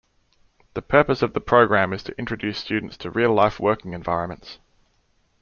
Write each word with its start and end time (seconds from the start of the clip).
The 0.73 0.81
purpose 0.81 1.21
of 1.21 1.33
the 1.33 1.39
program 1.39 1.93
is 1.93 2.01
to 2.05 2.17
introduce 2.17 2.57
students 2.57 2.97
to 2.97 3.11
real-life 3.11 3.59
working 3.59 3.93
environments. 3.93 4.57